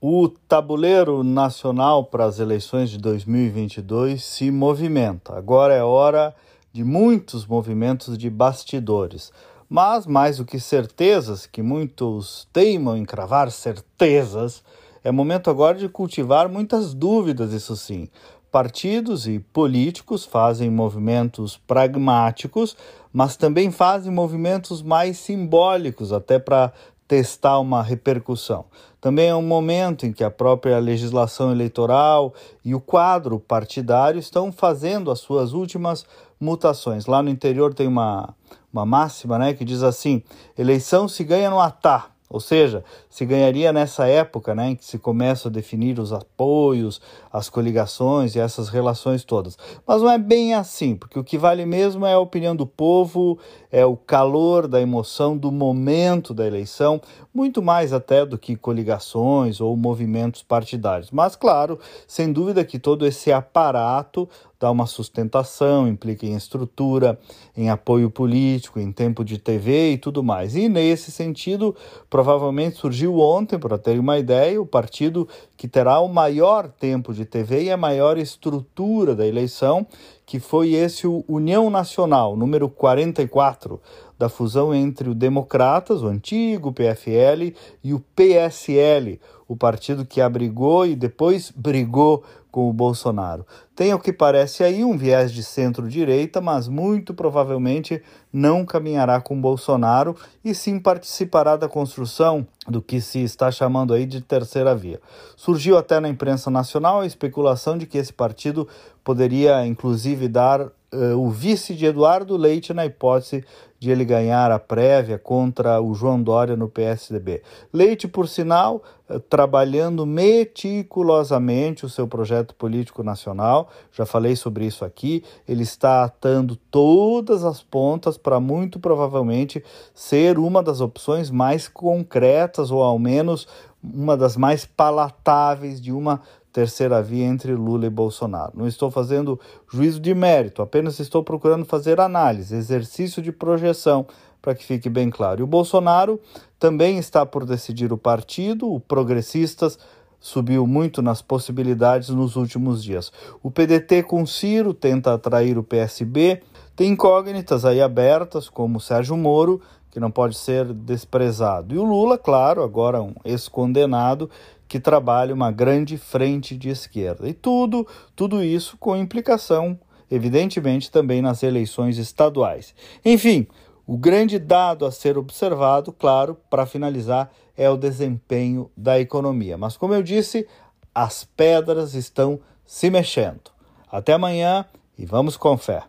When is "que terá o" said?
75.56-76.08